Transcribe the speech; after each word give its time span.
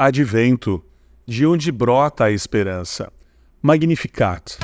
Advento, 0.00 0.80
de 1.26 1.44
onde 1.44 1.72
brota 1.72 2.26
a 2.26 2.30
esperança. 2.30 3.12
Magnificat. 3.60 4.56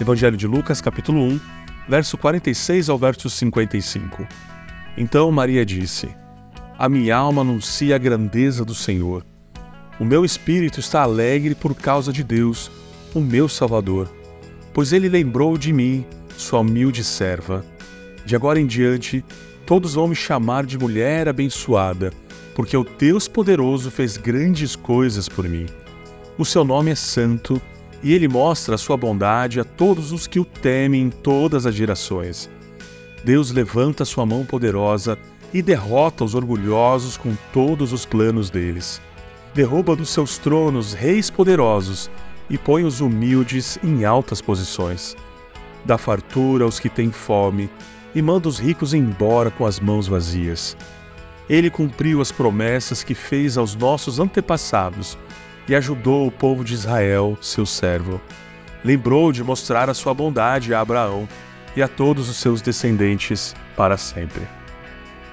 Evangelho 0.00 0.38
de 0.38 0.46
Lucas, 0.46 0.80
capítulo 0.80 1.20
1, 1.20 1.40
verso 1.86 2.16
46 2.16 2.88
ao 2.88 2.96
verso 2.96 3.28
55. 3.28 4.26
Então 4.96 5.30
Maria 5.30 5.66
disse: 5.66 6.08
A 6.78 6.88
minha 6.88 7.14
alma 7.14 7.42
anuncia 7.42 7.96
a 7.96 7.98
grandeza 7.98 8.64
do 8.64 8.74
Senhor. 8.74 9.22
O 10.00 10.04
meu 10.06 10.24
espírito 10.24 10.80
está 10.80 11.02
alegre 11.02 11.54
por 11.54 11.74
causa 11.74 12.10
de 12.10 12.24
Deus, 12.24 12.70
o 13.14 13.20
meu 13.20 13.48
Salvador, 13.48 14.10
pois 14.72 14.92
ele 14.92 15.08
lembrou 15.08 15.58
de 15.58 15.72
mim, 15.72 16.04
sua 16.36 16.60
humilde 16.60 17.04
serva. 17.04 17.64
De 18.24 18.34
agora 18.34 18.58
em 18.58 18.66
diante, 18.66 19.24
todos 19.66 19.94
vão 19.94 20.08
me 20.08 20.14
chamar 20.14 20.64
de 20.64 20.78
mulher 20.78 21.28
abençoada, 21.28 22.12
porque 22.54 22.76
o 22.76 22.84
Deus 22.84 23.28
poderoso 23.28 23.90
fez 23.90 24.16
grandes 24.16 24.74
coisas 24.74 25.28
por 25.28 25.48
mim. 25.48 25.66
O 26.38 26.44
seu 26.44 26.64
nome 26.64 26.90
é 26.90 26.94
santo 26.94 27.60
e 28.02 28.12
ele 28.12 28.28
mostra 28.28 28.74
a 28.74 28.78
sua 28.78 28.96
bondade 28.96 29.60
a 29.60 29.64
todos 29.64 30.12
os 30.12 30.26
que 30.26 30.40
o 30.40 30.44
temem 30.44 31.02
em 31.02 31.10
todas 31.10 31.66
as 31.66 31.74
gerações. 31.74 32.50
Deus 33.24 33.52
levanta 33.52 34.04
sua 34.04 34.26
mão 34.26 34.44
poderosa 34.44 35.18
e 35.54 35.60
derrota 35.62 36.24
os 36.24 36.34
orgulhosos 36.34 37.16
com 37.16 37.36
todos 37.52 37.92
os 37.92 38.06
planos 38.06 38.50
deles. 38.50 39.00
Derruba 39.54 39.94
dos 39.94 40.08
seus 40.08 40.38
tronos 40.38 40.94
reis 40.94 41.30
poderosos 41.30 42.10
e 42.52 42.58
põe 42.58 42.84
os 42.84 43.00
humildes 43.00 43.78
em 43.82 44.04
altas 44.04 44.42
posições. 44.42 45.16
Dá 45.86 45.96
fartura 45.96 46.64
aos 46.64 46.78
que 46.78 46.90
têm 46.90 47.10
fome 47.10 47.70
e 48.14 48.20
manda 48.20 48.46
os 48.46 48.58
ricos 48.58 48.92
embora 48.92 49.50
com 49.50 49.64
as 49.64 49.80
mãos 49.80 50.06
vazias. 50.06 50.76
Ele 51.48 51.70
cumpriu 51.70 52.20
as 52.20 52.30
promessas 52.30 53.02
que 53.02 53.14
fez 53.14 53.56
aos 53.56 53.74
nossos 53.74 54.20
antepassados 54.20 55.18
e 55.66 55.74
ajudou 55.74 56.26
o 56.26 56.30
povo 56.30 56.62
de 56.62 56.74
Israel, 56.74 57.38
seu 57.40 57.64
servo. 57.64 58.20
Lembrou 58.84 59.32
de 59.32 59.42
mostrar 59.42 59.88
a 59.88 59.94
sua 59.94 60.12
bondade 60.12 60.74
a 60.74 60.80
Abraão 60.80 61.26
e 61.74 61.82
a 61.82 61.88
todos 61.88 62.28
os 62.28 62.36
seus 62.36 62.60
descendentes 62.60 63.54
para 63.74 63.96
sempre. 63.96 64.42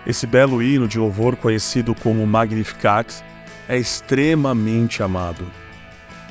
Esse 0.08 0.26
belo 0.26 0.64
hino 0.64 0.88
de 0.88 0.98
louvor, 0.98 1.36
conhecido 1.36 1.94
como 1.94 2.26
Magnificat, 2.26 3.14
é 3.67 3.78
extremamente 3.78 5.04
amado. 5.04 5.45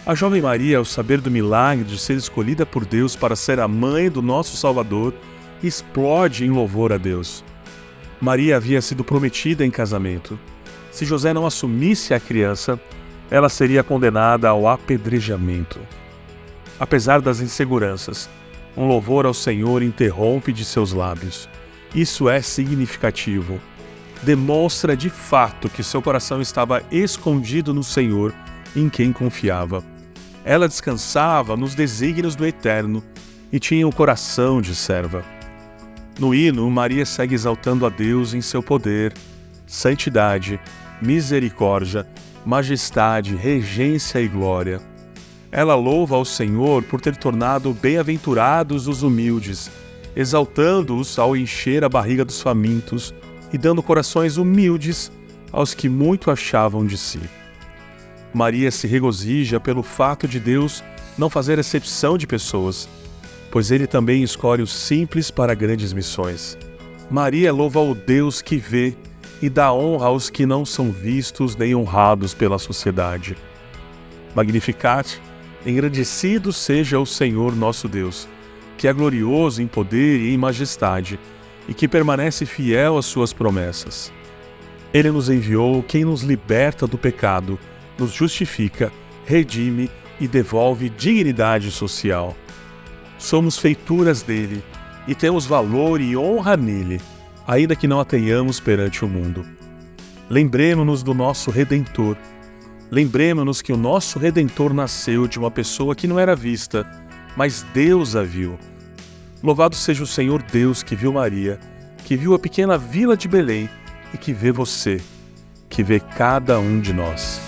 A 0.09 0.14
jovem 0.14 0.41
Maria, 0.41 0.78
ao 0.78 0.87
saber 0.87 1.20
do 1.20 1.31
milagre 1.31 1.84
de 1.84 1.98
ser 1.98 2.17
escolhida 2.17 2.64
por 2.64 2.87
Deus 2.87 3.14
para 3.14 3.37
ser 3.37 3.61
a 3.61 3.69
mãe 3.69 4.09
do 4.09 4.23
nosso 4.23 4.56
Salvador, 4.56 5.12
explode 5.62 6.47
em 6.47 6.51
louvor 6.51 6.95
a 6.95 6.97
Deus. 6.97 7.45
Maria 8.19 8.56
havia 8.56 8.81
sido 8.81 9.05
prometida 9.05 9.67
em 9.67 9.70
casamento. 9.70 10.41
Se 10.91 11.05
José 11.05 11.34
não 11.34 11.45
assumisse 11.45 12.14
a 12.14 12.20
criança, 12.20 12.81
ela 13.31 13.51
seria 13.51 13.84
condenada 13.84 14.48
ao 14.48 14.67
apedrejamento. 14.67 15.79
Apesar 16.81 17.20
das 17.20 17.41
inseguranças, 17.41 18.31
um 18.75 18.86
louvor 18.86 19.27
ao 19.27 19.34
Senhor 19.34 19.83
interrompe 19.83 20.55
de 20.55 20.64
seus 20.64 20.91
lábios. 20.91 21.47
Isso 21.95 22.31
é 22.31 22.41
significativo. 22.41 23.61
Demonstra 24.23 24.97
de 24.97 25.11
fato 25.11 25.69
que 25.69 25.83
seu 25.83 26.01
coração 26.01 26.41
estava 26.41 26.83
escondido 26.91 27.75
no 27.75 27.84
Senhor, 27.84 28.33
em 28.75 28.89
quem 28.89 29.12
confiava. 29.12 29.84
Ela 30.44 30.69
descansava 30.69 31.56
nos 31.56 31.75
desígnios 31.75 32.34
do 32.34 32.47
Eterno 32.47 33.03
e 33.53 33.58
tinha 33.58 33.86
o 33.86 33.94
coração 33.94 34.61
de 34.61 34.75
serva. 34.75 35.25
No 36.19 36.34
hino, 36.34 36.69
Maria 36.70 37.06
segue 37.06 37.34
exaltando 37.34 37.86
a 37.86 37.89
Deus 37.89 38.34
em 38.34 38.41
seu 38.41 38.62
poder, 38.62 39.14
santidade, 39.67 40.58
misericórdia 41.01 42.07
majestade, 42.48 43.36
regência 43.36 44.20
e 44.20 44.27
glória. 44.27 44.80
Ela 45.52 45.74
louva 45.74 46.17
ao 46.17 46.24
Senhor 46.24 46.83
por 46.83 46.98
ter 46.98 47.14
tornado 47.14 47.74
bem-aventurados 47.74 48.89
os 48.89 49.02
humildes, 49.02 49.70
exaltando-os 50.17 51.18
ao 51.18 51.36
encher 51.36 51.85
a 51.85 51.91
barriga 51.91 52.24
dos 52.24 52.41
famintos 52.41 53.14
e 53.52 53.58
dando 53.58 53.83
corações 53.83 54.39
humildes 54.39 55.12
aos 55.52 55.74
que 55.74 55.91
muito 55.91 56.30
achavam 56.30 56.86
de 56.86 56.96
si. 56.96 57.20
Maria 58.33 58.70
se 58.70 58.86
regozija 58.86 59.58
pelo 59.58 59.83
fato 59.83 60.28
de 60.28 60.39
Deus 60.39 60.83
não 61.16 61.30
fazer 61.30 61.58
exceção 61.58 62.16
de 62.18 62.27
pessoas, 62.27 62.89
pois 63.50 63.70
ele 63.70 63.86
também 63.86 64.22
escolhe 64.22 64.62
os 64.62 64.72
simples 64.72 65.30
para 65.30 65.55
grandes 65.55 65.92
missões. 65.92 66.56
Maria 67.11 67.52
louva 67.52 67.80
o 67.80 67.94
Deus 67.94 68.42
que 68.42 68.56
vê 68.56 68.94
e 69.40 69.48
dá 69.48 69.72
honra 69.72 70.06
aos 70.06 70.28
que 70.28 70.44
não 70.44 70.64
são 70.64 70.90
vistos 70.90 71.56
nem 71.56 71.74
honrados 71.74 72.34
pela 72.34 72.58
sociedade. 72.58 73.36
Magnificat, 74.34 75.18
engrandecido 75.64 76.52
seja 76.52 76.98
o 76.98 77.06
Senhor 77.06 77.56
nosso 77.56 77.88
Deus, 77.88 78.28
que 78.77 78.86
é 78.86 78.92
glorioso 78.92 79.62
em 79.62 79.67
poder 79.67 80.20
e 80.20 80.34
em 80.34 80.36
majestade, 80.36 81.18
e 81.67 81.74
que 81.74 81.88
permanece 81.88 82.46
fiel 82.46 82.98
às 82.98 83.06
suas 83.06 83.33
promessas. 83.33 84.12
Ele 84.92 85.11
nos 85.11 85.28
enviou 85.28 85.83
quem 85.83 86.05
nos 86.05 86.22
liberta 86.22 86.86
do 86.86 86.96
pecado, 86.96 87.58
nos 87.98 88.13
justifica, 88.13 88.92
redime 89.27 89.91
e 90.20 90.29
devolve 90.29 90.89
dignidade 90.89 91.70
social. 91.70 92.36
Somos 93.19 93.59
feituras 93.59 94.23
dele 94.23 94.63
e 95.07 95.14
temos 95.14 95.47
valor 95.47 96.01
e 96.01 96.17
honra 96.17 96.57
nele 96.57 97.01
ainda 97.48 97.75
que 97.75 97.89
não 97.89 97.98
a 97.98 98.05
tenhamos 98.05 98.61
perante 98.61 99.07
o 99.07 99.09
mundo. 99.09 99.42
Lembremos-nos 100.29 101.03
do 101.03 101.14
nosso 101.14 101.51
Redentor. 101.51 102.14
Lembremos-nos 102.91 103.63
que 103.63 103.73
o 103.73 103.77
nosso 103.77 104.19
Redentor 104.19 104.75
nasceu 104.75 105.27
de 105.27 105.39
uma 105.39 105.51
pessoa 105.51 105.97
que 105.97 106.07
não 106.07 106.19
era 106.19 106.36
vista, 106.36 106.86
mas 107.35 107.65
Deus 107.73 108.15
a 108.15 108.23
viu. 108.23 108.59
Louvado 109.42 109.75
seja 109.75 110.05
o 110.05 110.07
Senhor 110.07 110.42
Deus 110.42 110.83
que 110.83 110.95
viu 110.95 111.11
Maria, 111.11 111.59
que 112.05 112.17
viu 112.17 112.35
a 112.35 112.39
pequena 112.39 112.77
vila 112.77 113.17
de 113.17 113.27
Belém 113.27 113.69
e 114.13 114.19
que 114.19 114.35
vê 114.35 114.53
você, 114.53 115.01
que 115.70 115.83
vê 115.83 116.01
cada 116.01 116.59
um 116.59 116.80
de 116.80 116.92
nós. 116.92 117.48